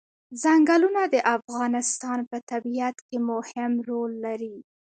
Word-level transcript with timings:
ځنګلونه 0.41 1.01
د 1.13 1.15
افغانستان 1.35 2.19
په 2.29 2.37
طبیعت 2.51 2.95
کې 3.07 3.17
مهم 3.31 3.71
رول 3.89 4.11
لري. 4.25 4.55